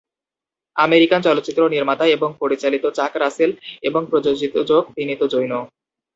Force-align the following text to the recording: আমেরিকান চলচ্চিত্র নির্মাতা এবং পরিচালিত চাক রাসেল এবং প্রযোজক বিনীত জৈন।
আমেরিকান 0.75 1.19
চলচ্চিত্র 1.21 1.61
নির্মাতা 1.69 2.05
এবং 2.07 2.29
পরিচালিত 2.41 2.85
চাক 2.97 3.13
রাসেল 3.15 3.51
এবং 3.81 4.01
প্রযোজক 4.11 4.53
বিনীত 4.95 5.21
জৈন। 5.33 5.53